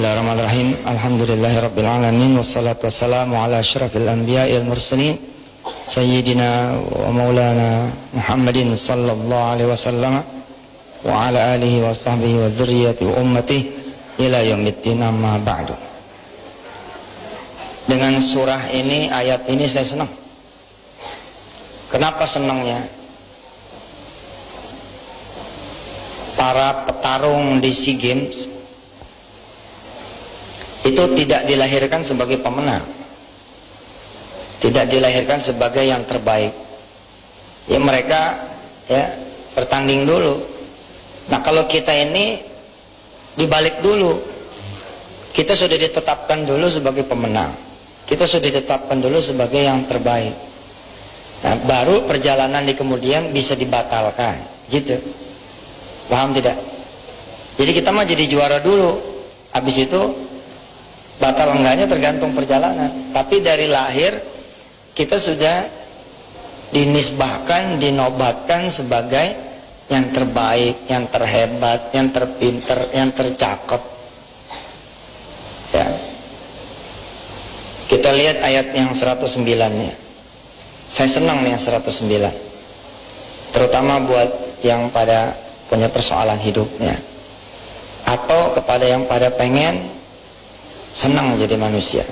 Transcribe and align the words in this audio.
Bismillahirrahmanirrahim. 0.00 0.80
Alhamdulillahirrabbilalamin. 0.80 2.40
Wassalatu 2.40 2.88
wassalamu 2.88 3.36
ala 3.36 3.60
ashrafil 3.60 4.08
anbiya 4.08 4.48
il 4.48 4.64
mursalin. 4.64 5.20
Sayyidina 5.92 6.80
wa 6.88 7.12
maulana 7.12 7.92
Muhammadin 8.16 8.72
sallallahu 8.80 9.28
alaihi 9.28 9.68
wasallam. 9.68 10.24
Wa 11.04 11.28
ala 11.28 11.52
alihi 11.52 11.84
wa 11.84 11.92
sahbihi 11.92 12.32
wa 12.32 12.48
dhurriyyati 12.48 13.02
wa 13.12 13.20
ummatihi 13.20 13.68
ila 14.24 14.40
yaumiddin 14.40 15.04
amma 15.04 15.36
ba'du. 15.36 15.76
Dengan 17.84 18.24
surah 18.24 18.72
ini, 18.72 19.12
ayat 19.12 19.52
ini 19.52 19.68
saya 19.68 19.84
senang. 19.84 20.08
Kenapa 21.92 22.24
senangnya? 22.24 22.88
Para 26.40 26.88
petarung 26.88 27.60
di 27.60 27.68
SEA 27.68 28.00
Games 28.00 28.59
itu 30.80 31.02
tidak 31.24 31.44
dilahirkan 31.44 32.00
sebagai 32.00 32.40
pemenang. 32.40 32.84
Tidak 34.60 34.84
dilahirkan 34.88 35.40
sebagai 35.40 35.84
yang 35.84 36.04
terbaik. 36.04 36.52
Ya 37.68 37.80
mereka 37.80 38.20
ya 38.88 39.04
bertanding 39.56 40.04
dulu. 40.04 40.44
Nah 41.28 41.40
kalau 41.44 41.64
kita 41.68 41.92
ini 41.92 42.44
dibalik 43.36 43.80
dulu 43.80 44.30
kita 45.30 45.54
sudah 45.54 45.78
ditetapkan 45.78 46.42
dulu 46.42 46.66
sebagai 46.66 47.06
pemenang. 47.06 47.54
Kita 48.04 48.26
sudah 48.26 48.50
ditetapkan 48.50 48.98
dulu 48.98 49.22
sebagai 49.22 49.62
yang 49.62 49.86
terbaik. 49.86 50.34
Nah 51.40 51.54
baru 51.64 52.04
perjalanan 52.04 52.66
di 52.66 52.74
kemudian 52.74 53.30
bisa 53.30 53.54
dibatalkan. 53.54 54.66
Gitu. 54.66 54.98
Paham 56.10 56.34
tidak? 56.34 56.58
Jadi 57.54 57.70
kita 57.70 57.94
mah 57.94 58.04
jadi 58.04 58.24
juara 58.26 58.58
dulu. 58.58 58.98
Habis 59.54 59.86
itu 59.86 60.00
batal 61.20 61.54
enggaknya 61.54 61.86
tergantung 61.86 62.32
perjalanan. 62.32 63.12
Tapi 63.12 63.44
dari 63.44 63.68
lahir 63.68 64.16
kita 64.96 65.20
sudah 65.20 65.56
dinisbahkan 66.72 67.76
dinobatkan 67.76 68.72
sebagai 68.72 69.52
yang 69.90 70.14
terbaik 70.14 70.86
yang 70.86 71.10
terhebat 71.10 71.90
yang 71.90 72.08
terpinter 72.14 72.94
yang 72.94 73.10
tercakep 73.12 73.82
ya. 75.74 75.86
Kita 77.90 78.10
lihat 78.14 78.38
ayat 78.38 78.66
yang 78.70 78.94
109 78.94 79.42
nya 79.50 79.92
saya 80.94 81.10
senang 81.10 81.42
nih 81.42 81.58
yang 81.58 81.62
109 81.62 81.90
terutama 83.50 83.98
buat 84.06 84.62
yang 84.62 84.94
pada 84.94 85.50
punya 85.70 85.86
persoalan 85.86 86.42
hidupnya. 86.42 86.98
Atau 88.02 88.58
kepada 88.58 88.90
yang 88.90 89.06
pada 89.06 89.30
pengen 89.38 89.99
senang 90.94 91.38
jadi 91.38 91.54
manusia. 91.54 92.04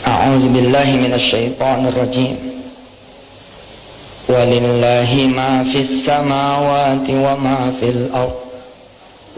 A'udzu 0.00 0.48
billahi 0.50 0.98
minasyaitonir 0.98 1.94
rajim. 1.94 2.34
Walillahi 4.30 5.26
ma 5.30 5.66
fis 5.66 6.06
samawati 6.06 7.12
wa 7.18 7.34
ma 7.34 7.58
fil 7.78 8.10
ard. 8.14 8.36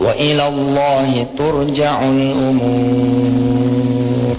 Wa 0.00 0.12
ila 0.16 0.44
Allahi 0.48 1.28
turja'ul 1.36 2.22
umur. 2.32 4.36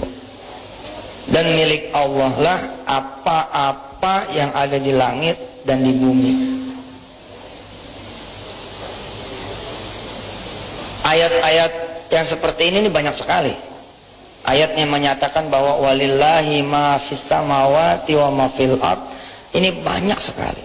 Dan 1.30 1.46
milik 1.58 1.90
Allah 1.90 2.32
lah 2.38 2.58
apa-apa 2.86 4.36
yang 4.36 4.50
ada 4.54 4.78
di 4.78 4.92
langit 4.94 5.36
dan 5.66 5.82
di 5.82 5.92
bumi. 5.96 6.34
Ayat-ayat 11.04 11.83
yang 12.12 12.26
seperti 12.28 12.68
ini, 12.68 12.84
ini 12.84 12.90
banyak 12.92 13.14
sekali. 13.16 13.54
Ayatnya 14.44 14.84
menyatakan 14.84 15.48
bahwa 15.48 15.80
walillahi 15.80 16.60
ma 16.60 17.00
fis 17.08 17.24
samawati 17.24 18.12
wa 18.12 18.28
ma 18.28 18.46
fil 18.52 18.76
ard. 18.76 19.00
Ini 19.56 19.80
banyak 19.80 20.20
sekali. 20.20 20.64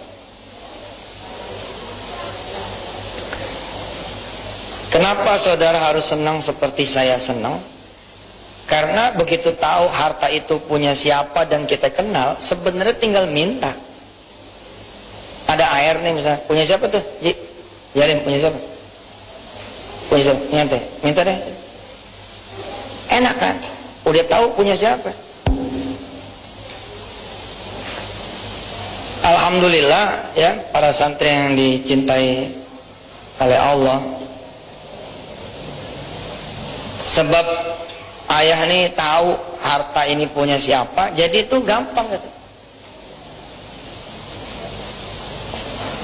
Kenapa 4.90 5.38
saudara 5.38 5.78
harus 5.80 6.10
senang 6.10 6.42
seperti 6.42 6.90
saya 6.90 7.22
senang? 7.22 7.62
Karena 8.66 9.14
begitu 9.18 9.54
tahu 9.58 9.86
harta 9.90 10.30
itu 10.30 10.62
punya 10.66 10.94
siapa 10.94 11.46
dan 11.46 11.66
kita 11.66 11.94
kenal, 11.94 12.38
sebenarnya 12.42 12.98
tinggal 12.98 13.26
minta. 13.30 13.74
Ada 15.50 15.66
air 15.82 15.96
nih 16.06 16.14
misalnya, 16.14 16.40
punya 16.46 16.64
siapa 16.66 16.86
tuh? 16.90 17.02
Ji, 17.22 17.34
Jarin 17.98 18.22
punya 18.22 18.38
siapa? 18.46 18.60
Punya 20.10 20.24
siapa? 20.34 20.44
Nyante. 20.50 20.80
Minta 21.06 21.22
deh. 21.22 21.38
Enak 23.10 23.36
kan? 23.38 23.56
Udah 24.04 24.24
tahu 24.26 24.58
punya 24.58 24.74
siapa. 24.74 25.14
Alhamdulillah 29.20 30.34
ya 30.34 30.72
para 30.74 30.90
santri 30.96 31.30
yang 31.30 31.54
dicintai 31.54 32.56
oleh 33.40 33.60
Allah. 33.60 34.00
Sebab 37.10 37.46
ayah 38.30 38.60
ini 38.70 38.94
tahu 38.94 39.34
harta 39.60 40.06
ini 40.08 40.30
punya 40.30 40.62
siapa, 40.62 41.12
jadi 41.18 41.50
itu 41.50 41.58
gampang 41.66 42.16
gitu. 42.16 42.30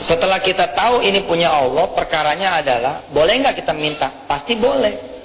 Setelah 0.06 0.38
kita 0.38 0.78
tahu 0.78 1.02
ini 1.02 1.26
punya 1.26 1.50
Allah, 1.50 1.90
perkaranya 1.98 2.62
adalah 2.62 3.10
boleh 3.10 3.42
nggak 3.42 3.58
kita 3.66 3.74
minta? 3.74 4.30
Pasti 4.30 4.54
boleh. 4.54 5.18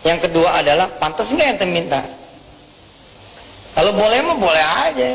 Yang 0.00 0.28
kedua 0.28 0.64
adalah 0.64 0.96
pantas 0.96 1.28
nggak 1.28 1.48
yang 1.52 1.68
minta? 1.68 2.00
Kalau 3.76 3.92
boleh 3.92 4.18
mah 4.24 4.38
boleh 4.40 4.64
aja. 4.64 5.10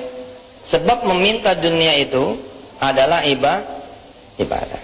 Sebab 0.70 1.02
meminta 1.02 1.58
dunia 1.58 1.98
itu 1.98 2.38
adalah 2.78 3.26
ibadah. 3.26 4.82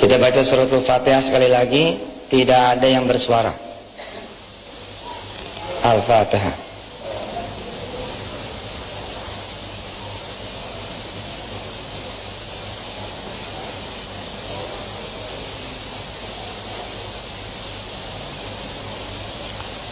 Kita 0.00 0.16
baca 0.16 0.40
suratul 0.46 0.86
Fatihah 0.86 1.20
sekali 1.20 1.50
lagi, 1.50 2.00
tidak 2.32 2.78
ada 2.78 2.86
yang 2.88 3.04
bersuara. 3.04 3.52
Al-Fatihah. 5.84 6.67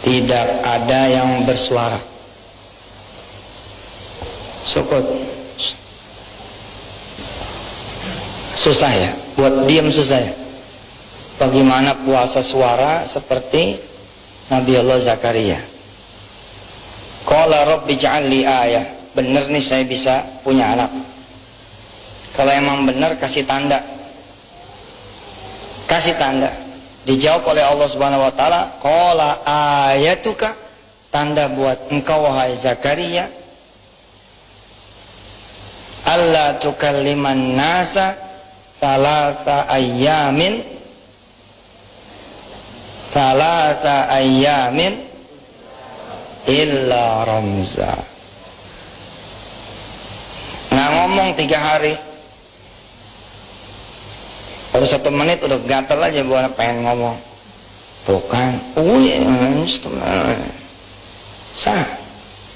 Tidak 0.07 0.63
ada 0.63 1.01
yang 1.11 1.43
bersuara. 1.43 1.99
Sukut. 4.63 5.03
Susah 8.55 8.93
ya, 8.95 9.11
buat 9.35 9.67
diam 9.67 9.91
susah 9.91 10.19
ya. 10.23 10.33
Bagaimana 11.37 12.07
puasa 12.07 12.41
suara 12.41 13.05
seperti 13.05 13.83
Nabi 14.47 14.79
Allah 14.79 14.99
Zakaria. 15.03 15.61
Qala 17.27 17.67
rabbi 17.67 17.99
ja'alli 17.99 18.47
ayah. 18.47 19.11
Bener 19.11 19.51
nih 19.51 19.65
saya 19.67 19.83
bisa 19.85 20.41
punya 20.47 20.71
anak. 20.71 20.91
Kalau 22.33 22.53
emang 22.55 22.87
bener 22.87 23.19
kasih 23.19 23.43
tanda. 23.43 23.83
Kasih 25.91 26.15
tanda 26.15 26.66
Dijawab 27.07 27.47
oleh 27.55 27.63
Allah 27.63 27.87
Subhanahu 27.87 28.27
wa 28.27 28.35
taala, 28.35 28.83
"Qala 28.83 29.47
ayatuka" 29.95 30.59
tanda 31.15 31.47
buat 31.47 31.87
engkau 31.95 32.27
wahai 32.27 32.59
Zakaria. 32.59 33.31
Allah 36.03 36.59
tukalliman 36.59 37.55
nasa 37.55 38.19
talata 38.83 39.71
ayyamin. 39.71 40.75
Talata 43.15 44.11
ayyamin 44.11 45.07
illa 46.51 47.23
ramza. 47.23 47.95
Nggak 50.75 50.91
ngomong 50.91 51.29
tiga 51.39 51.59
hari 51.59 51.95
baru 54.77 54.85
satu 54.93 55.09
menit 55.09 55.41
udah 55.41 55.57
gatel 55.65 55.97
aja 56.05 56.21
buat 56.21 56.53
pengen 56.53 56.85
ngomong. 56.85 57.17
Tuh 58.05 58.21
kan 58.29 58.77
oh 58.77 59.01
ya 59.01 59.25
sah. 61.57 61.97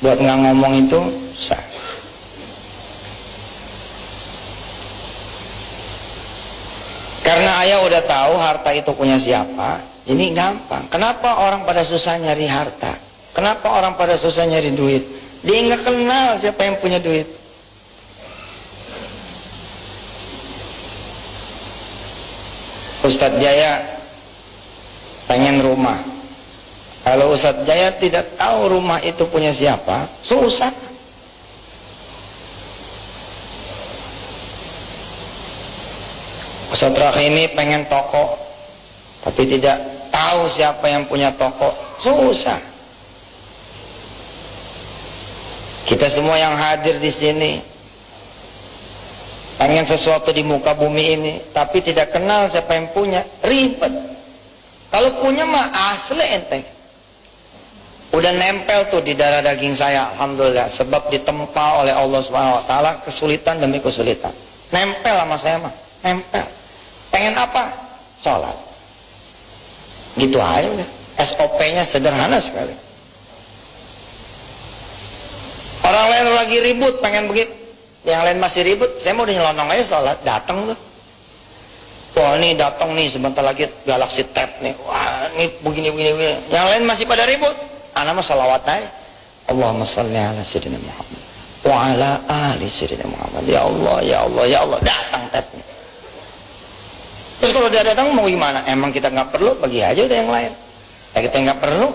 Buat 0.04 0.20
nggak 0.20 0.38
ngomong 0.44 0.72
itu 0.84 1.00
sah. 1.40 1.64
Karena 7.24 7.64
ayah 7.64 7.88
udah 7.88 8.02
tahu 8.04 8.32
harta 8.36 8.68
itu 8.76 8.92
punya 8.92 9.16
siapa 9.16 10.04
ini 10.04 10.36
gampang. 10.36 10.92
Kenapa 10.92 11.40
orang 11.40 11.64
pada 11.64 11.88
susah 11.88 12.20
nyari 12.20 12.44
harta? 12.44 13.00
Kenapa 13.32 13.64
orang 13.72 13.96
pada 13.96 14.20
susah 14.20 14.44
nyari 14.44 14.76
duit? 14.76 15.08
Dia 15.40 15.56
nggak 15.56 15.88
kenal 15.88 16.36
siapa 16.36 16.68
yang 16.68 16.84
punya 16.84 17.00
duit 17.00 17.39
Ustadz 23.00 23.40
Jaya 23.40 24.00
pengen 25.24 25.64
rumah. 25.64 26.04
Kalau 27.00 27.32
Ustadz 27.32 27.64
Jaya 27.64 27.96
tidak 27.96 28.36
tahu 28.36 28.76
rumah 28.76 29.00
itu 29.00 29.24
punya 29.32 29.52
siapa, 29.56 30.20
susah. 30.24 30.72
Ustadz 36.70 37.18
ini 37.24 37.50
pengen 37.56 37.88
toko, 37.88 38.36
tapi 39.24 39.42
tidak 39.48 39.80
tahu 40.12 40.46
siapa 40.52 40.86
yang 40.86 41.08
punya 41.08 41.34
toko, 41.34 41.72
susah. 42.04 42.70
Kita 45.88 46.06
semua 46.06 46.38
yang 46.38 46.54
hadir 46.54 47.02
di 47.02 47.10
sini 47.10 47.50
pengen 49.60 49.84
sesuatu 49.84 50.32
di 50.32 50.40
muka 50.40 50.72
bumi 50.72 51.04
ini 51.20 51.32
tapi 51.52 51.84
tidak 51.84 52.16
kenal 52.16 52.48
siapa 52.48 52.72
yang 52.72 52.96
punya. 52.96 53.28
Ribet. 53.44 53.92
Kalau 54.88 55.20
punya 55.20 55.44
mah 55.44 55.68
asli 55.92 56.24
ente. 56.24 56.60
Udah 58.10 58.32
nempel 58.34 58.90
tuh 58.90 59.04
di 59.04 59.14
darah 59.14 59.44
daging 59.44 59.76
saya 59.76 60.16
alhamdulillah. 60.16 60.72
Sebab 60.72 61.12
ditempa 61.12 61.84
oleh 61.84 61.92
Allah 61.92 62.20
Subhanahu 62.24 62.58
wa 62.58 62.64
taala 62.64 62.90
kesulitan 63.04 63.60
demi 63.60 63.84
kesulitan. 63.84 64.32
Nempel 64.72 65.14
sama 65.14 65.36
saya 65.36 65.56
mah. 65.60 65.74
Nempel. 66.00 66.46
Pengen 67.12 67.36
apa? 67.36 67.62
Sholat. 68.24 68.56
Gitu 70.16 70.40
aja 70.40 70.68
udah. 70.72 70.88
SOP-nya 71.20 71.84
sederhana 71.84 72.40
sekali. 72.40 72.72
Orang 75.84 76.06
lain 76.08 76.26
lagi 76.32 76.56
ribut 76.64 76.98
pengen 77.04 77.28
begitu 77.28 77.59
yang 78.00 78.24
lain 78.24 78.38
masih 78.40 78.64
ribut 78.64 78.96
saya 79.04 79.12
mau 79.12 79.28
nyelonong 79.28 79.68
aja 79.76 79.84
sholat 79.84 80.18
datang 80.24 80.72
tuh. 80.72 80.78
Wah 82.10 82.34
ini 82.40 82.58
datang 82.58 82.90
nih 82.96 83.06
sebentar 83.12 83.44
lagi 83.44 83.70
Galaxy 83.86 84.26
Tab 84.34 84.58
nih. 84.58 84.74
Wah 84.82 85.30
ini 85.36 85.60
begini 85.62 85.88
begini, 85.94 86.10
begini. 86.16 86.34
yang 86.50 86.66
lain 86.66 86.82
masih 86.88 87.04
pada 87.06 87.28
ribut. 87.28 87.54
Anak 87.94 88.18
mah 88.18 88.24
sholawat 88.24 88.64
aja. 88.66 88.88
Allahumma 89.50 89.86
salli 89.86 90.18
ala 90.18 90.42
sayyidina 90.42 90.78
Muhammad. 90.78 91.20
Wa 91.60 91.76
ala 91.92 92.10
ali 92.26 92.66
sayyidina 92.66 93.06
Muhammad. 93.06 93.42
Ya 93.46 93.60
Allah 93.62 93.96
ya 94.02 94.18
Allah 94.26 94.44
ya 94.48 94.58
Allah. 94.64 94.78
Datang 94.80 95.22
tabnya 95.30 95.64
terus 97.40 97.56
kalau 97.56 97.72
dia 97.72 97.80
datang 97.80 98.12
mau 98.12 98.28
gimana? 98.28 98.68
Emang 98.68 98.92
kita 98.92 99.08
nggak 99.08 99.32
perlu? 99.32 99.56
Bagi 99.56 99.80
aja 99.80 99.96
udah 99.96 100.16
yang 100.20 100.28
lain. 100.28 100.52
Ya 101.16 101.18
kita 101.24 101.36
nggak 101.40 101.58
perlu. 101.64 101.88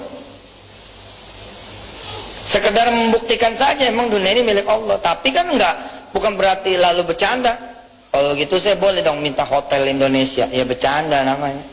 Sekedar 2.50 2.90
membuktikan 2.90 3.54
saja 3.54 3.90
emang 3.90 4.10
dunia 4.10 4.34
ini 4.34 4.42
milik 4.42 4.66
Allah. 4.66 4.98
Tapi 4.98 5.30
kan 5.30 5.46
enggak 5.50 5.94
bukan 6.15 6.39
berarti 6.39 6.79
lalu 6.79 7.12
bercanda. 7.12 7.75
Kalau 8.07 8.31
gitu 8.39 8.56
saya 8.56 8.79
boleh 8.79 9.03
dong 9.03 9.19
minta 9.19 9.44
hotel 9.44 9.91
Indonesia. 9.91 10.47
Ya 10.47 10.63
bercanda 10.63 11.19
namanya. 11.27 11.67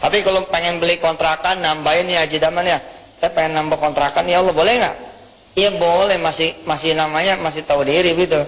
Tapi 0.00 0.24
kalau 0.24 0.48
pengen 0.48 0.80
beli 0.80 0.96
kontrakan 0.96 1.60
nambahin 1.60 2.08
ya 2.08 2.24
Haji 2.24 2.40
Daman 2.40 2.64
ya. 2.64 2.80
Saya 3.20 3.36
pengen 3.36 3.52
nambah 3.60 3.76
kontrakan 3.76 4.24
ya 4.24 4.40
Allah 4.40 4.56
boleh 4.56 4.74
nggak? 4.80 4.96
Iya 5.60 5.70
boleh. 5.76 6.16
Masih 6.16 6.64
masih 6.64 6.96
namanya 6.96 7.36
masih 7.36 7.68
tahu 7.68 7.84
diri 7.84 8.16
gitu. 8.16 8.40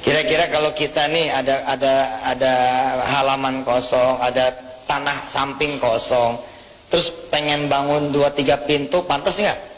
Kira-kira 0.00 0.48
kalau 0.48 0.72
kita 0.72 1.04
nih 1.12 1.28
ada 1.28 1.68
ada 1.68 1.94
ada 2.24 2.52
halaman 3.04 3.60
kosong, 3.60 4.16
ada 4.16 4.56
tanah 4.88 5.28
samping 5.28 5.76
kosong, 5.76 6.40
terus 6.88 7.12
pengen 7.28 7.68
bangun 7.68 8.08
dua 8.08 8.32
tiga 8.32 8.64
pintu, 8.64 9.04
pantas 9.04 9.36
nggak? 9.36 9.69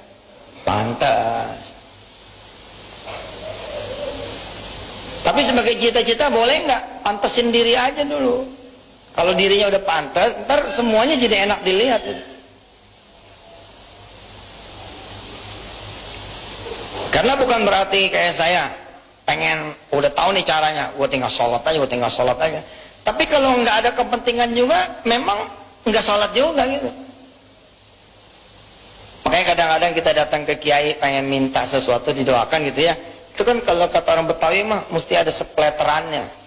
Pantas. 0.63 1.73
Tapi 5.23 5.41
sebagai 5.47 5.79
cita-cita 5.79 6.35
boleh 6.35 6.67
nggak 6.67 6.83
pantesin 7.07 7.55
diri 7.55 7.79
aja 7.79 8.03
dulu. 8.03 8.47
Kalau 9.13 9.37
dirinya 9.37 9.69
udah 9.69 9.83
pantas, 9.85 10.31
ntar 10.49 10.73
semuanya 10.73 11.21
jadi 11.21 11.47
enak 11.47 11.61
dilihat. 11.63 12.03
Karena 17.13 17.37
bukan 17.37 17.61
berarti 17.69 18.09
kayak 18.09 18.35
saya 18.41 18.63
pengen 19.29 19.77
udah 19.93 20.11
tahu 20.17 20.33
nih 20.33 20.49
caranya, 20.49 20.97
gue 20.97 21.07
tinggal 21.13 21.29
sholat 21.29 21.61
aja, 21.61 21.77
gue 21.77 21.91
tinggal 21.93 22.09
sholat 22.09 22.41
aja. 22.41 22.65
Tapi 23.05 23.29
kalau 23.29 23.61
nggak 23.61 23.77
ada 23.85 23.91
kepentingan 23.93 24.57
juga, 24.57 25.05
memang 25.05 25.53
nggak 25.85 26.03
sholat 26.03 26.33
juga 26.33 26.65
gitu. 26.67 26.89
Makanya 29.23 29.47
kadang-kadang 29.55 29.93
kita 29.95 30.11
datang 30.11 30.43
ke 30.43 30.59
kiai 30.59 30.99
pengen 30.99 31.31
minta 31.31 31.63
sesuatu 31.71 32.11
didoakan 32.11 32.59
gitu 32.75 32.81
ya. 32.83 32.95
Itu 33.33 33.47
kan 33.47 33.63
kalau 33.63 33.89
kata 33.89 34.09
orang 34.13 34.29
Betawi 34.29 34.67
mah 34.67 34.91
mesti 34.91 35.15
ada 35.15 35.31
sepleterannya. 35.31 36.43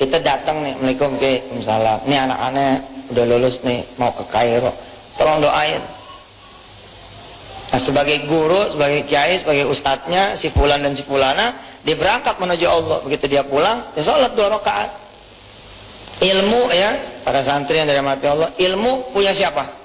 Kita 0.00 0.16
datang 0.24 0.64
nih, 0.64 0.80
Assalamualaikum 0.80 1.20
Kiai, 1.20 1.52
misalnya, 1.52 2.00
ini 2.08 2.16
anak-anak 2.16 2.76
udah 3.12 3.24
lulus 3.28 3.60
nih, 3.60 3.84
mau 4.00 4.16
ke 4.16 4.24
Kairo. 4.32 4.72
Tolong 5.20 5.44
doain. 5.44 5.84
Nah, 7.70 7.78
sebagai 7.78 8.26
guru, 8.26 8.74
sebagai 8.74 9.06
kiai, 9.06 9.38
sebagai 9.44 9.70
ustadznya, 9.70 10.34
si 10.34 10.50
fulan 10.50 10.82
dan 10.82 10.98
si 10.98 11.06
fulana, 11.06 11.78
dia 11.86 11.94
berangkat 11.94 12.34
menuju 12.42 12.66
Allah. 12.66 12.98
Begitu 13.06 13.30
dia 13.30 13.46
pulang, 13.46 13.94
dia 13.94 14.02
sholat 14.02 14.34
dua 14.34 14.58
rakaat. 14.58 14.90
Ilmu 16.18 16.68
ya, 16.74 17.22
para 17.22 17.40
santri 17.46 17.78
yang 17.78 17.86
dari 17.86 18.02
mati 18.02 18.26
Allah, 18.26 18.52
ilmu 18.58 19.14
punya 19.14 19.30
siapa? 19.30 19.79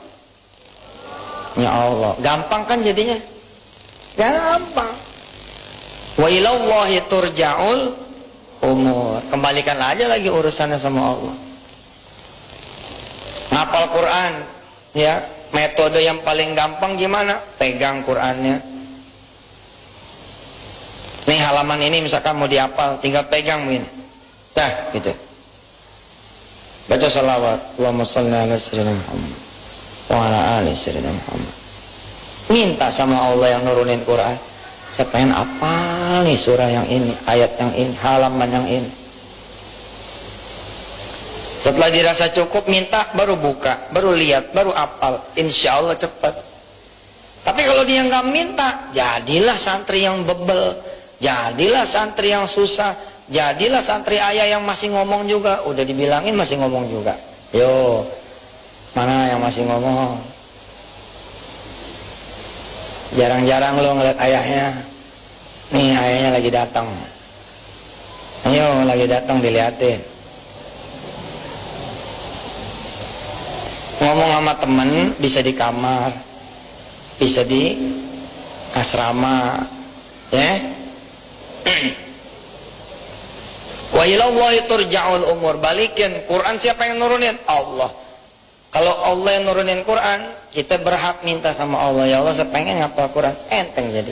Ya 1.56 1.72
Allah. 1.72 2.20
Gampang 2.20 2.68
kan 2.68 2.84
jadinya? 2.84 3.20
Gampang. 4.20 4.92
Wa 6.20 6.28
ilallahi 6.28 7.08
turja'ul 7.08 7.82
umur. 8.64 9.24
Kembalikan 9.32 9.80
aja 9.80 10.08
lagi 10.08 10.28
urusannya 10.28 10.80
sama 10.80 11.02
Allah. 11.16 11.36
Ngapal 13.56 13.86
Quran, 13.96 14.34
ya, 14.92 15.14
metode 15.56 16.04
yang 16.04 16.24
paling 16.28 16.52
gampang 16.52 17.00
gimana? 17.00 17.56
Pegang 17.56 18.04
Qurannya. 18.04 18.76
Nih 21.26 21.40
halaman 21.42 21.82
ini 21.82 22.06
misalkan 22.06 22.36
mau 22.36 22.46
diapal, 22.46 23.00
tinggal 23.00 23.26
pegang 23.32 23.66
begini. 23.66 23.88
Dah, 24.52 24.92
gitu. 24.92 25.12
Baca 26.86 27.08
salawat. 27.10 27.80
Allahumma 27.80 28.06
salli 28.06 28.30
ala 28.30 28.56
sayyidina 28.62 28.94
Muhammad 28.94 29.55
wa 30.10 30.18
ala 30.30 30.62
ali 30.62 30.74
sayyidina 30.78 31.12
Muhammad. 31.12 31.56
Minta 32.46 32.94
sama 32.94 33.34
Allah 33.34 33.58
yang 33.58 33.62
nurunin 33.66 34.06
Quran. 34.06 34.38
Saya 34.94 35.10
pengen 35.10 35.34
apa 35.34 36.22
nih 36.22 36.38
surah 36.38 36.70
yang 36.70 36.88
ini, 36.88 37.18
ayat 37.26 37.58
yang 37.58 37.74
ini, 37.74 37.94
halaman 37.98 38.50
yang 38.54 38.68
ini. 38.70 38.92
Setelah 41.66 41.90
dirasa 41.90 42.30
cukup, 42.30 42.70
minta 42.70 43.10
baru 43.18 43.34
buka, 43.42 43.90
baru 43.90 44.14
lihat, 44.14 44.54
baru 44.54 44.70
apal. 44.70 45.34
Insya 45.34 45.82
Allah 45.82 45.98
cepat. 45.98 46.38
Tapi 47.42 47.62
kalau 47.66 47.82
dia 47.82 48.06
nggak 48.06 48.26
minta, 48.30 48.70
jadilah 48.94 49.58
santri 49.58 50.06
yang 50.06 50.22
bebel, 50.22 50.78
jadilah 51.18 51.90
santri 51.90 52.30
yang 52.30 52.46
susah, 52.46 53.26
jadilah 53.26 53.82
santri 53.82 54.22
ayah 54.22 54.54
yang 54.58 54.62
masih 54.62 54.94
ngomong 54.94 55.26
juga. 55.26 55.66
Udah 55.66 55.82
dibilangin 55.82 56.38
masih 56.38 56.62
ngomong 56.62 56.86
juga. 56.94 57.18
Yo, 57.50 58.06
Mana 58.96 59.28
yang 59.28 59.44
masih 59.44 59.68
ngomong? 59.68 60.24
Jarang-jarang 63.12 63.76
lo 63.84 64.00
ngeliat 64.00 64.16
ayahnya. 64.24 64.88
Nih 65.76 65.92
ayahnya 65.92 66.40
lagi 66.40 66.48
datang. 66.48 66.88
Ayo 68.48 68.88
lagi 68.88 69.04
datang 69.04 69.44
dilihatin. 69.44 70.00
Ngomong 74.00 74.32
sama 74.32 74.64
temen 74.64 75.20
bisa 75.20 75.44
di 75.44 75.52
kamar, 75.52 76.16
bisa 77.20 77.44
di 77.44 77.76
asrama, 78.72 79.68
ya. 80.30 80.52
Wa 83.98 84.04
ilallahi 84.08 84.72
turja'ul 84.72 85.36
umur. 85.36 85.60
Balikin 85.60 86.32
Quran 86.32 86.64
siapa 86.64 86.88
yang 86.88 87.02
nurunin? 87.02 87.44
Allah. 87.44 88.05
Kalau 88.76 88.92
Allah 88.92 89.40
yang 89.40 89.44
nurunin 89.48 89.88
Quran, 89.88 90.52
kita 90.52 90.84
berhak 90.84 91.24
minta 91.24 91.56
sama 91.56 91.80
Allah. 91.80 92.12
Ya 92.12 92.20
Allah 92.20 92.36
saya 92.36 92.52
pengen 92.52 92.84
ngapal 92.84 93.08
Quran. 93.16 93.32
Enteng 93.48 93.88
jadi. 93.88 94.12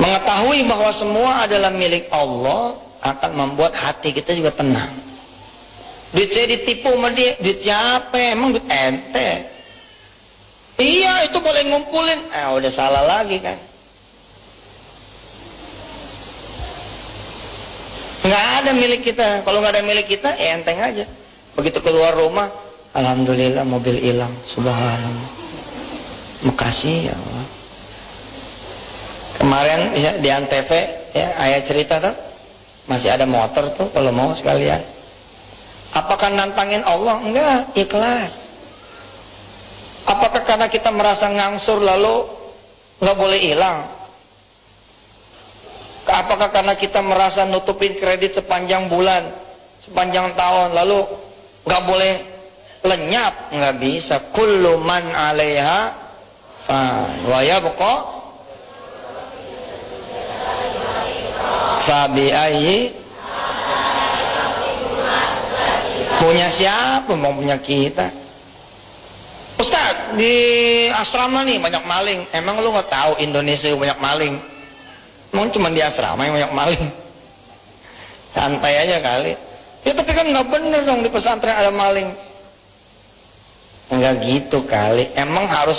Mengetahui 0.00 0.64
bahwa 0.64 0.88
semua 0.96 1.44
adalah 1.44 1.68
milik 1.76 2.08
Allah 2.08 2.80
akan 3.04 3.30
membuat 3.36 3.76
hati 3.76 4.16
kita 4.16 4.32
juga 4.32 4.56
tenang. 4.56 4.96
Duit 6.16 6.32
saya 6.32 6.56
ditipu 6.56 6.88
sama 6.88 7.12
dia. 7.12 7.36
Duit 7.36 7.60
siapa? 7.60 8.16
Emang 8.16 8.56
duit 8.56 8.64
ente? 8.64 9.30
Iya 10.80 11.28
itu 11.28 11.36
boleh 11.36 11.68
ngumpulin. 11.68 12.32
Eh 12.32 12.48
udah 12.48 12.72
salah 12.72 13.04
lagi 13.04 13.36
kan 13.44 13.60
nggak 18.28 18.44
ada 18.62 18.70
milik 18.76 19.00
kita. 19.02 19.42
Kalau 19.42 19.58
nggak 19.64 19.80
ada 19.80 19.84
milik 19.84 20.06
kita 20.06 20.36
ya 20.36 20.60
enteng 20.60 20.78
aja. 20.78 21.08
Begitu 21.56 21.80
keluar 21.80 22.14
rumah 22.14 22.52
alhamdulillah 22.92 23.64
mobil 23.64 23.96
hilang. 23.98 24.36
Subhanallah. 24.44 25.32
Makasih 26.46 27.10
ya 27.10 27.14
Allah. 27.16 27.46
Kemarin 29.38 29.80
ya, 29.96 30.10
di 30.18 30.28
antv 30.30 30.70
ya 31.14 31.26
ayah 31.46 31.60
cerita 31.62 31.94
tuh 32.02 32.14
masih 32.90 33.10
ada 33.10 33.26
motor 33.26 33.74
tuh 33.74 33.88
kalau 33.90 34.14
mau 34.14 34.30
sekalian. 34.36 34.82
Apakah 35.94 36.28
nantangin 36.28 36.84
Allah? 36.84 37.16
Enggak 37.24 37.72
ikhlas. 37.74 38.34
Apakah 40.04 40.44
karena 40.44 40.66
kita 40.68 40.92
merasa 40.92 41.28
ngangsur 41.28 41.80
lalu 41.80 42.28
nggak 42.98 43.16
boleh 43.18 43.40
hilang 43.40 43.97
apakah 46.08 46.48
karena 46.48 46.74
kita 46.74 47.04
merasa 47.04 47.44
nutupin 47.44 48.00
kredit 48.00 48.40
sepanjang 48.40 48.88
bulan 48.88 49.28
sepanjang 49.84 50.34
tahun 50.34 50.72
lalu 50.72 50.98
nggak 51.64 51.82
boleh 51.84 52.14
lenyap? 52.84 53.52
Nggak 53.52 53.74
bisa. 53.80 54.16
Kullu 54.32 54.80
man 54.80 55.12
alaiha 55.12 55.80
fan 56.64 57.28
wa 57.28 57.40
yabqa 57.44 57.94
Fabi 61.88 62.28
ayyi 62.28 62.92
punya 66.20 66.52
siapa 66.52 67.12
mau 67.16 67.32
punya 67.32 67.56
kita? 67.62 68.12
Ustaz 69.58 70.14
di 70.14 70.36
asrama 70.92 71.42
nih 71.42 71.58
banyak 71.58 71.84
maling. 71.88 72.20
Emang 72.30 72.60
lu 72.60 72.70
nggak 72.70 72.92
tahu 72.92 73.12
Indonesia 73.24 73.72
banyak 73.72 73.98
maling 73.98 74.34
emang 75.38 75.54
cuma 75.54 75.70
di 75.70 75.78
asrama 75.78 76.26
yang 76.26 76.34
banyak 76.34 76.50
maling. 76.58 76.84
Santai 78.34 78.74
aja 78.82 78.98
kali. 78.98 79.32
Ya 79.86 79.94
tapi 79.94 80.10
kan 80.10 80.26
nggak 80.26 80.50
bener 80.50 80.82
dong 80.82 81.06
di 81.06 81.10
pesantren 81.14 81.54
ada 81.54 81.70
maling. 81.70 82.10
Nggak 83.94 84.14
gitu 84.26 84.66
kali. 84.66 85.14
Emang 85.14 85.46
harus 85.46 85.78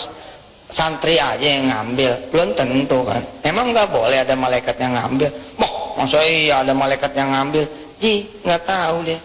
santri 0.71 1.19
aja 1.19 1.43
yang 1.43 1.67
ngambil. 1.67 2.31
Belum 2.31 2.55
tentu 2.55 3.03
kan. 3.03 3.43
Emang 3.43 3.75
nggak 3.75 3.91
boleh 3.91 4.23
ada 4.23 4.31
malaikat 4.39 4.79
yang 4.79 4.95
ngambil. 4.95 5.27
Boh, 5.59 5.99
masa 5.99 6.23
iya 6.23 6.63
ada 6.63 6.71
malaikat 6.71 7.11
yang 7.11 7.35
ngambil? 7.35 7.67
Ji 7.99 8.31
nggak 8.47 8.63
tahu 8.63 8.97
dia. 9.03 9.19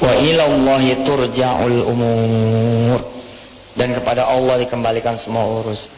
Wa 0.00 0.12
ilallahi 0.16 1.04
turja'ul 1.04 1.78
umur 1.84 3.15
dan 3.76 3.92
kepada 3.92 4.24
Allah 4.26 4.58
dikembalikan 4.64 5.20
semua 5.20 5.44
urusan 5.46 5.92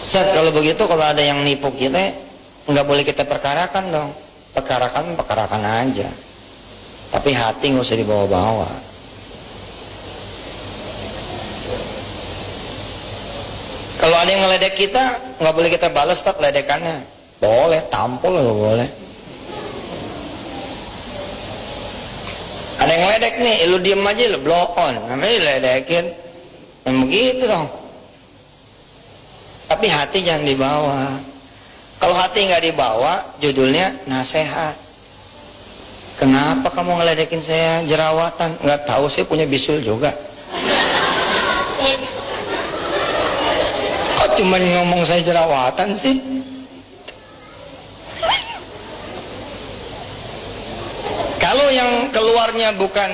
Set 0.00 0.34
kalau 0.34 0.50
begitu 0.50 0.82
kalau 0.90 1.06
ada 1.06 1.22
yang 1.22 1.40
nipu 1.46 1.70
kita 1.70 2.18
nggak 2.66 2.86
boleh 2.86 3.06
kita 3.06 3.24
perkarakan 3.24 3.84
dong 3.88 4.10
perkarakan 4.50 5.14
perkarakan 5.14 5.62
aja 5.62 6.10
tapi 7.14 7.30
hati 7.34 7.70
nggak 7.70 7.86
usah 7.86 7.98
dibawa-bawa 7.98 8.90
Kalau 14.00 14.16
ada 14.16 14.32
yang 14.32 14.48
ngeledek 14.48 14.80
kita, 14.80 15.36
nggak 15.36 15.54
boleh 15.54 15.68
kita 15.68 15.92
balas 15.92 16.24
tak 16.24 16.40
ledekannya. 16.40 17.04
Boleh, 17.36 17.84
tampol 17.92 18.32
lo 18.32 18.56
boleh. 18.56 18.88
Ada 22.80 22.90
yang 22.96 23.02
ngeledek 23.04 23.34
nih, 23.44 23.56
lu 23.68 23.76
diem 23.84 24.00
aja 24.00 24.24
lu 24.32 24.38
blow 24.40 24.72
on, 24.72 24.94
namanya 25.04 25.60
ledekin. 25.60 26.16
Yang 26.88 26.96
begitu 27.04 27.42
dong. 27.44 27.68
Tapi 29.68 29.86
hati 29.86 30.24
jangan 30.24 30.48
dibawa. 30.48 31.20
Kalau 32.00 32.16
hati 32.16 32.48
nggak 32.48 32.64
dibawa, 32.72 33.36
judulnya 33.36 34.08
nasehat. 34.08 34.80
Kenapa 36.16 36.72
kamu 36.72 36.96
ngeledekin 36.96 37.44
saya 37.44 37.84
jerawatan? 37.84 38.64
Nggak 38.64 38.88
tahu, 38.88 39.12
saya 39.12 39.28
punya 39.28 39.44
bisul 39.44 39.84
juga. 39.84 40.16
cuma 44.40 44.56
ngomong 44.56 45.04
saya 45.04 45.20
jerawatan 45.20 46.00
sih? 46.00 46.16
Kalau 51.36 51.68
yang 51.68 51.99
keluarnya 52.12 52.76
bukan 52.76 53.10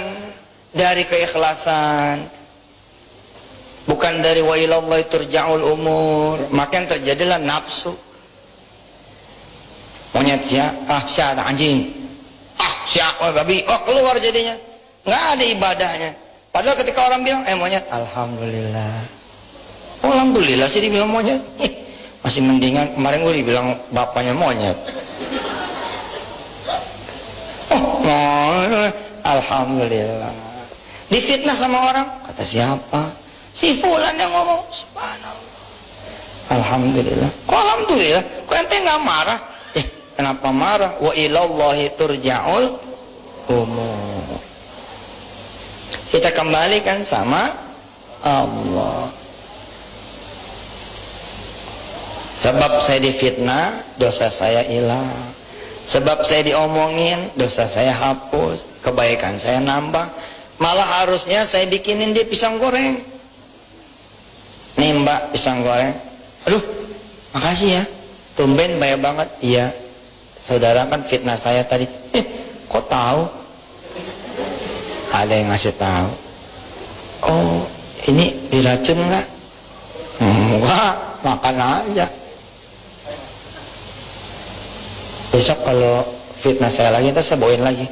dari 0.72 1.08
keikhlasan, 1.08 2.28
bukan 3.88 4.20
dari 4.20 4.44
wa 4.44 4.56
ilallahi 4.58 5.08
turja'ul 5.08 5.64
umur, 5.64 6.50
maka 6.52 6.84
terjadilah 6.96 7.40
nafsu. 7.40 7.94
Monyet 10.12 10.48
ya, 10.48 10.88
ah 10.88 11.04
syah 11.04 11.36
anjing. 11.44 11.92
Ah 12.56 12.88
syah 12.88 13.20
oh, 13.20 13.32
babi, 13.36 13.60
oh 13.68 13.80
keluar 13.84 14.16
jadinya. 14.16 14.56
Nggak 15.04 15.22
ada 15.36 15.44
ibadahnya. 15.44 16.10
Padahal 16.50 16.76
ketika 16.80 17.04
orang 17.04 17.20
bilang, 17.20 17.44
eh 17.44 17.52
monyet, 17.52 17.84
alhamdulillah. 17.92 19.16
Oh, 20.04 20.12
Alhamdulillah 20.12 20.68
sih 20.68 20.80
dibilang 20.84 21.08
monyet. 21.08 21.40
Masih 22.24 22.42
mendingan 22.42 22.98
kemarin 22.98 23.22
gue 23.22 23.34
dibilang 23.44 23.66
bapaknya 23.94 24.34
monyet. 24.36 24.76
Oh, 28.06 28.86
Alhamdulillah. 29.26 30.32
Difitnah 31.10 31.54
sama 31.58 31.90
orang, 31.90 32.06
kata 32.30 32.42
siapa? 32.46 33.14
Si 33.54 33.78
Fulan 33.78 34.14
yang 34.18 34.30
ngomong, 34.34 34.66
subhanallah. 34.74 35.54
Alhamdulillah. 36.46 37.30
Kok 37.46 37.58
alhamdulillah? 37.58 38.24
Kok 38.46 38.54
ente 38.54 38.76
nggak 38.78 39.02
marah? 39.02 39.38
Eh, 39.74 39.86
kenapa 40.14 40.48
marah? 40.54 40.90
Wa 41.02 41.10
ilallahi 41.14 41.94
turja'ul 41.98 42.64
umur. 43.50 44.38
Kita 46.10 46.30
kembalikan 46.34 47.02
sama 47.06 47.54
Allah. 48.22 49.10
Sebab 52.36 52.84
saya 52.84 53.00
difitnah, 53.00 53.96
dosa 53.96 54.28
saya 54.30 54.62
hilang. 54.66 55.35
Sebab 55.86 56.26
saya 56.26 56.42
diomongin, 56.42 57.38
dosa 57.38 57.70
saya 57.70 57.94
hapus. 57.94 58.82
Kebaikan 58.82 59.38
saya 59.38 59.62
nambah. 59.62 60.06
Malah 60.58 61.02
harusnya 61.02 61.46
saya 61.46 61.70
bikinin 61.70 62.10
dia 62.10 62.26
pisang 62.26 62.58
goreng. 62.58 63.06
Nih 64.76 64.90
mbak, 64.98 65.30
pisang 65.30 65.62
goreng. 65.62 65.94
Aduh, 66.48 66.62
makasih 67.30 67.68
ya. 67.70 67.84
Tumben 68.34 68.82
bayar 68.82 68.98
banget. 68.98 69.28
Iya. 69.40 69.66
Saudara 70.42 70.90
kan 70.90 71.06
fitnah 71.06 71.38
saya 71.38 71.62
tadi. 71.64 71.86
Eh, 72.12 72.24
kok 72.66 72.86
tahu? 72.90 73.22
Ada 75.14 75.32
yang 75.32 75.48
ngasih 75.54 75.74
tahu. 75.78 76.08
Oh, 77.24 77.64
ini 78.10 78.50
diracun 78.52 79.00
nggak? 79.06 79.26
Enggak, 80.20 80.94
makan 81.24 81.56
aja. 81.56 82.06
Besok 85.36 85.68
kalau 85.68 86.00
fitnah 86.40 86.72
saya 86.72 86.96
lagi 86.96 87.12
terus 87.12 87.28
saya 87.28 87.36
bawain 87.36 87.60
lagi. 87.60 87.84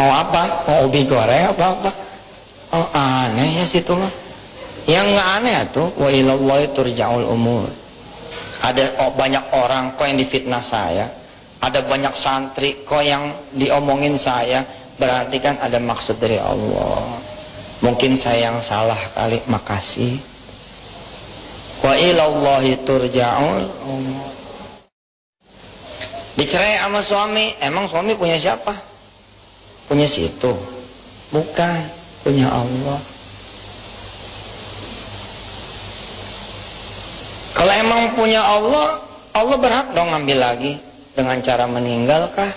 Mau 0.00 0.10
apa? 0.16 0.42
Mau 0.64 0.88
ubi 0.88 1.04
goreng 1.04 1.52
apa 1.52 1.64
apa? 1.76 1.90
Oh 2.72 2.88
aneh 2.96 3.60
ya 3.60 3.64
situ 3.68 3.92
mah. 3.92 4.08
Yang 4.88 5.06
nggak 5.12 5.28
aneh 5.36 5.56
tuh 5.68 5.88
wa 6.00 6.08
ilallahi 6.08 6.72
turja'ul 6.72 7.28
umur. 7.28 7.68
Ada 8.64 8.96
oh, 9.04 9.12
banyak 9.12 9.44
orang 9.52 10.00
kok 10.00 10.08
yang 10.08 10.16
difitnah 10.16 10.64
saya. 10.64 11.06
Ada 11.60 11.84
banyak 11.84 12.14
santri 12.16 12.80
kok 12.88 13.04
yang 13.04 13.52
diomongin 13.52 14.16
saya. 14.16 14.88
Berarti 14.96 15.36
kan 15.38 15.60
ada 15.60 15.76
maksud 15.76 16.16
dari 16.16 16.40
Allah. 16.40 17.20
Mungkin 17.84 18.16
saya 18.16 18.50
yang 18.50 18.58
salah 18.64 19.12
kali 19.14 19.44
makasih 19.46 20.37
wa 21.82 21.94
ilallahi 21.94 22.82
turja'ul 22.82 23.64
dicerai 26.38 26.82
sama 26.82 27.00
suami 27.02 27.58
emang 27.58 27.86
suami 27.90 28.14
punya 28.14 28.38
siapa 28.38 28.74
punya 29.86 30.06
situ 30.06 30.54
bukan 31.30 31.78
punya 32.22 32.50
Allah 32.50 33.18
kalau 37.58 37.74
Kalau 37.74 37.74
emang 37.74 38.14
punya 38.14 38.38
Allah, 38.38 39.02
Allah 39.34 39.56
berhak 39.58 39.90
dong 39.90 40.14
ngambil 40.14 40.38
lagi. 40.38 40.78
Dengan 41.10 41.42
cara 41.42 41.66
meninggalkah? 41.66 42.54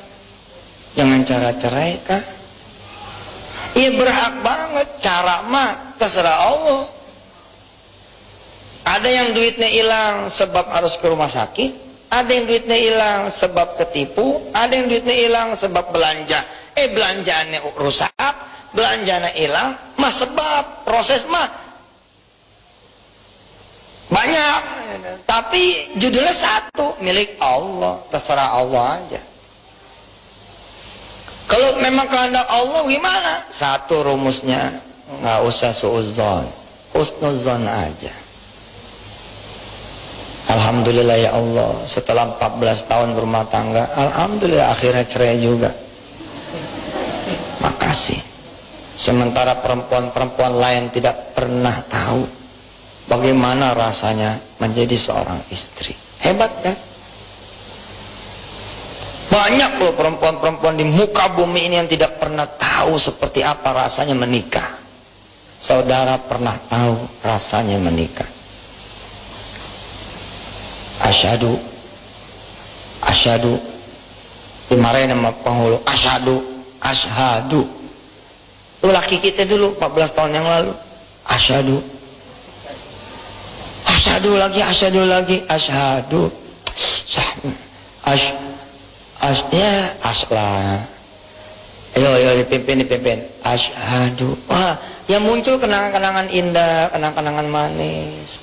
Dengan 0.93 1.25
cara 1.25 1.57
cerai 1.57 2.05
kah? 2.05 2.21
Iya 3.73 3.97
berhak 3.97 4.45
banget. 4.45 4.87
Cara 5.01 5.41
mah 5.49 5.97
terserah 5.97 6.37
Allah. 6.53 6.81
Ada 8.91 9.07
yang 9.07 9.27
duitnya 9.31 9.71
hilang 9.71 10.27
sebab 10.27 10.67
harus 10.67 10.99
ke 10.99 11.07
rumah 11.07 11.31
sakit. 11.31 11.71
Ada 12.11 12.27
yang 12.27 12.43
duitnya 12.43 12.75
hilang 12.75 13.19
sebab 13.39 13.79
ketipu. 13.79 14.51
Ada 14.51 14.83
yang 14.83 14.91
duitnya 14.91 15.15
hilang 15.15 15.55
sebab 15.55 15.95
belanja. 15.95 16.43
Eh 16.75 16.91
belanjaannya 16.91 17.71
rusak. 17.79 18.35
Belanjanya 18.75 19.31
hilang. 19.31 19.95
Mah 19.95 20.11
sebab 20.11 20.83
proses 20.83 21.23
mah 21.23 21.47
banyak. 24.11 24.59
Tapi 25.23 25.95
judulnya 25.95 26.35
satu. 26.35 26.99
Milik 26.99 27.39
Allah. 27.39 28.03
Terserah 28.11 28.59
Allah 28.59 28.83
aja. 28.99 29.21
Kalau 31.47 31.79
memang 31.79 32.11
kehendak 32.11 32.47
Allah 32.47 32.81
gimana? 32.91 33.33
Satu 33.55 34.03
rumusnya. 34.03 34.83
nggak 35.11 35.39
usah 35.47 35.71
suuzon. 35.71 36.51
Husnuzon 36.91 37.63
aja. 37.71 38.30
Alhamdulillah 40.51 41.17
ya 41.17 41.31
Allah. 41.35 41.87
Setelah 41.87 42.35
14 42.35 42.89
tahun 42.91 43.09
berumah 43.15 43.47
tangga. 43.47 43.95
Alhamdulillah 43.95 44.67
akhirnya 44.75 45.05
cerai 45.07 45.39
juga. 45.39 45.71
Makasih. 47.63 48.19
Sementara 48.99 49.63
perempuan-perempuan 49.63 50.53
lain 50.59 50.83
tidak 50.91 51.31
pernah 51.31 51.87
tahu 51.87 52.41
Bagaimana 53.11 53.73
rasanya 53.73 54.55
menjadi 54.55 54.95
seorang 54.95 55.43
istri? 55.51 55.91
Hebat 56.23 56.51
kan? 56.63 56.77
Banyak 59.31 59.71
loh 59.83 59.93
perempuan-perempuan 59.99 60.79
di 60.79 60.87
muka 60.87 61.35
bumi 61.35 61.71
ini 61.71 61.75
yang 61.83 61.91
tidak 61.91 62.19
pernah 62.19 62.47
tahu 62.55 62.95
seperti 62.99 63.43
apa 63.43 63.67
rasanya 63.87 64.15
menikah. 64.15 64.79
Saudara 65.59 66.23
pernah 66.23 66.55
tahu 66.71 67.03
rasanya 67.19 67.79
menikah. 67.83 68.27
Asyadu. 71.01 71.57
Asyadu. 73.01 73.53
Dimarahin 74.69 75.09
sama 75.09 75.33
penghulu. 75.41 75.81
Asyadu. 75.83 76.35
Asyhadu. 76.81 77.61
Itu 78.81 78.89
laki 78.89 79.21
kita 79.21 79.45
dulu 79.45 79.77
14 79.77 80.17
tahun 80.17 80.31
yang 80.37 80.47
lalu. 80.49 80.73
Asyadu 81.21 82.01
asyhadu 83.85 84.37
lagi 84.37 84.61
asyhadu 84.61 85.01
lagi 85.05 85.37
asyhadu 85.45 86.21
ash 88.01 88.27
ash 89.21 89.41
ya 89.53 89.95
aslah 90.01 90.89
ayo 91.95 92.09
ayo 92.17 92.29
dipimpin 92.41 92.81
dipimpin 92.81 93.29
asyhadu 93.45 94.37
wah 94.49 95.05
yang 95.05 95.21
muncul 95.21 95.61
kenangan-kenangan 95.61 96.27
indah 96.33 96.89
kenangan-kenangan 96.91 97.47
manis 97.47 98.41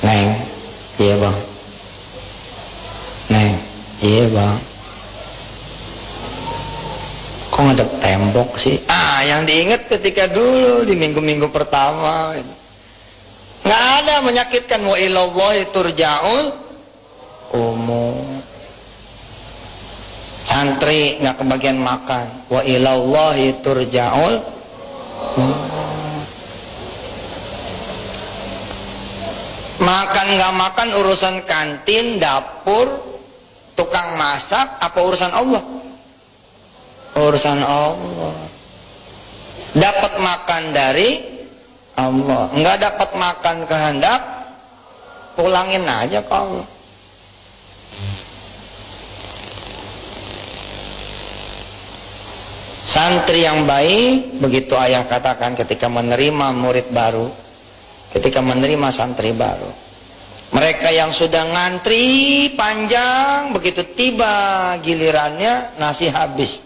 neng 0.00 0.50
iya 0.96 1.14
bang. 1.20 1.38
Neng 3.32 3.52
iya 4.00 4.24
bang. 4.30 4.56
Kok 7.52 7.72
ada 7.72 7.86
tembok 8.04 8.60
sih? 8.60 8.84
Ah 8.84 9.24
yang 9.24 9.48
diingat 9.48 9.88
ketika 9.88 10.28
dulu 10.28 10.84
di 10.84 10.92
minggu-minggu 10.92 11.48
pertama. 11.48 12.36
Nggak 13.64 13.82
ada 14.02 14.14
menyakitkan. 14.20 14.80
Wa 14.84 14.96
ilallahi 15.00 15.72
turja'ul 15.72 16.44
umum 17.56 18.44
santri 20.44 21.18
nggak 21.24 21.40
kebagian 21.40 21.80
makan. 21.80 22.46
Wa 22.52 22.60
ilallahi 22.60 23.58
turja'ul 23.64 24.34
makan 29.80 30.26
nggak 30.36 30.54
makan 30.56 30.88
urusan 31.00 31.36
kantin 31.44 32.16
dapur 32.20 33.18
tukang 33.76 34.16
masak 34.16 34.80
apa 34.80 34.98
urusan 35.04 35.32
Allah? 35.32 35.62
Urusan 37.16 37.60
Allah. 37.60 38.36
Dapat 39.76 40.12
makan 40.20 40.62
dari 40.72 41.10
Allah. 41.96 42.52
Nggak 42.56 42.76
dapat 42.80 43.10
makan 43.16 43.56
kehendak 43.68 44.20
pulangin 45.36 45.84
aja 45.84 46.24
ke 46.24 46.34
Allah. 46.34 46.68
Santri 52.86 53.42
yang 53.42 53.66
baik 53.66 54.38
begitu 54.38 54.78
ayah 54.78 55.10
katakan 55.10 55.58
ketika 55.58 55.90
menerima 55.90 56.54
murid 56.54 56.88
baru 56.94 57.45
ketika 58.14 58.38
menerima 58.42 58.88
santri 58.94 59.32
baru. 59.34 59.86
Mereka 60.46 60.88
yang 60.94 61.10
sudah 61.10 61.42
ngantri 61.42 62.54
panjang 62.54 63.50
begitu 63.50 63.82
tiba 63.98 64.74
gilirannya 64.78 65.74
nasi 65.76 66.06
habis. 66.06 66.62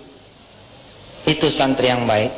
Itu 1.24 1.48
santri 1.48 1.88
yang 1.88 2.04
baik. 2.04 2.32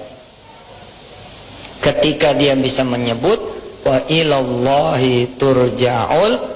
Ketika 1.83 2.31
dia 2.39 2.55
bisa 2.55 2.87
menyebut 2.87 3.43
wa 3.83 4.07
ilallahi 4.07 5.35
turja'ul 5.35 6.53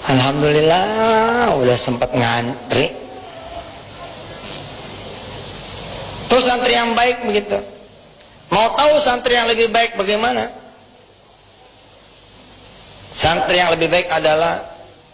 Alhamdulillah 0.00 1.60
udah 1.60 1.76
sempat 1.76 2.08
ngantri. 2.16 2.88
Terus 6.24 6.44
santri 6.48 6.72
yang 6.72 6.96
baik 6.96 7.28
begitu. 7.28 7.58
Mau 8.48 8.72
tahu 8.74 8.96
santri 9.04 9.36
yang 9.36 9.46
lebih 9.46 9.68
baik 9.68 10.00
bagaimana 10.00 10.59
santri 13.14 13.58
yang 13.58 13.74
lebih 13.74 13.90
baik 13.90 14.08
adalah 14.10 14.70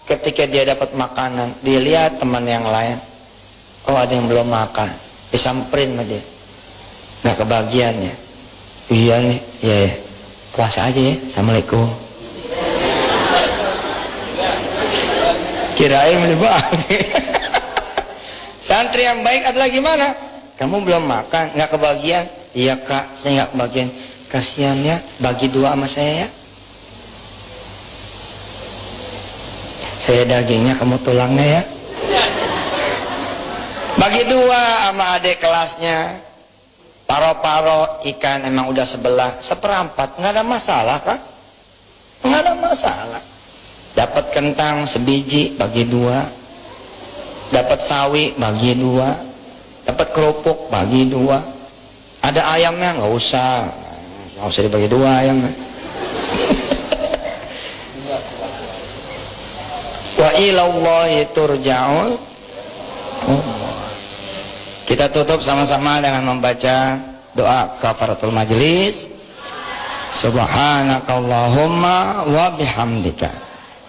ketika 0.06 0.46
dia 0.46 0.62
dapat 0.68 0.92
makanan 0.94 1.60
dia 1.64 1.80
lihat 1.80 2.20
teman 2.20 2.44
yang 2.46 2.64
lain. 2.66 3.00
Oh 3.86 3.94
ada 3.94 4.12
yang 4.12 4.26
belum 4.26 4.46
makan. 4.46 4.98
Disamperin 5.30 5.94
sama 5.94 6.04
dia. 6.06 6.22
Nggak 7.22 7.36
kebagiannya 7.42 8.14
iya 8.86 9.18
nih 9.18 9.40
ya, 9.62 9.76
ya 9.82 9.92
puasa 10.54 10.86
aja 10.86 11.00
ya. 11.00 11.14
Assalamualaikum. 11.26 11.86
Kirain 15.76 16.16
bagi 16.40 16.98
santri 18.68 19.02
yang 19.04 19.20
baik 19.20 19.42
adalah 19.52 19.68
gimana? 19.68 20.06
Kamu 20.56 20.86
belum 20.86 21.04
makan 21.04 21.44
nggak 21.58 21.70
kebagian. 21.74 22.24
Iya 22.56 22.80
kak 22.80 23.20
saya 23.20 23.30
nggak 23.42 23.50
kebagian. 23.52 23.88
Kasihan 24.26 24.78
ya 24.82 24.96
bagi 25.22 25.46
dua 25.52 25.76
sama 25.76 25.86
saya 25.86 26.12
ya 26.26 26.28
saya 30.06 30.22
dagingnya 30.22 30.78
kamu 30.78 31.02
tulangnya 31.02 31.44
ya 31.44 31.62
bagi 33.96 34.22
dua 34.28 34.92
sama 34.92 35.16
adik 35.16 35.40
kelasnya. 35.40 36.22
Paro-paro 37.08 38.04
ikan 38.12 38.44
emang 38.44 38.68
udah 38.68 38.84
sebelah. 38.84 39.40
Seperempat. 39.40 40.20
nggak 40.20 40.32
ada 40.36 40.44
masalah 40.44 40.98
kan? 41.00 41.18
nggak 42.20 42.40
ada 42.44 42.54
masalah. 42.54 43.22
Dapat 43.96 44.24
kentang 44.36 44.84
sebiji 44.84 45.56
bagi 45.56 45.88
dua. 45.88 46.28
Dapat 47.48 47.88
sawi 47.88 48.36
bagi 48.36 48.76
dua. 48.76 49.26
Dapat 49.88 50.06
kerupuk 50.12 50.68
bagi 50.68 51.08
dua. 51.08 51.40
Ada 52.20 52.52
ayamnya 52.52 53.00
nggak 53.00 53.12
usah. 53.16 53.54
nggak 54.36 54.48
usah 54.52 54.62
dibagi 54.62 54.88
dua 54.92 55.10
ayamnya. 55.24 55.52
Wa 60.16 60.32
ilallahi 60.32 61.28
turja'ul 61.36 62.12
kita 64.86 65.10
tutup 65.10 65.42
sama-sama 65.42 65.98
dengan 65.98 66.22
membaca 66.22 66.76
doa 67.34 67.74
kafaratul 67.82 68.30
majlis. 68.30 69.10
Subhanakallahumma 70.06 72.30
wa 72.30 72.54
bihamdika 72.54 73.28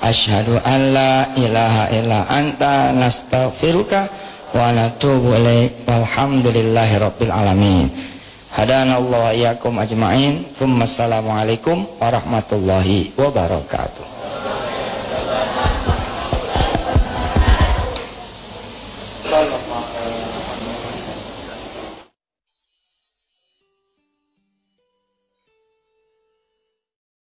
asyhadu 0.02 0.58
an 0.58 0.80
la 0.92 1.38
ilaha 1.38 1.84
illa 1.94 2.26
anta 2.26 2.90
nastaghfiruka 2.92 4.10
wa 4.58 4.74
natubu 4.74 5.38
ilaik 5.38 5.86
walhamdulillahi 5.86 6.98
rabbil 6.98 7.30
alamin. 7.30 7.88
Hadanallahu 8.50 9.38
iyyakum 9.38 9.78
ajmain. 9.78 10.58
Tsumma 10.58 10.90
assalamu 10.90 11.30
alaikum 11.30 11.86
warahmatullahi 12.02 13.14
wabarakatuh. 13.14 14.17